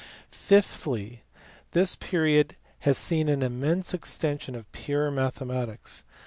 Fifthly, 0.31 1.21
this 1.73 1.95
period 1.95 2.55
has 2.79 2.97
seen 2.97 3.29
an 3.29 3.43
immense 3.43 3.93
extension 3.93 4.55
of 4.55 4.71
pure 4.71 5.11
mathematics. 5.11 6.03